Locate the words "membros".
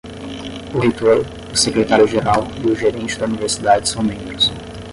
4.01-4.51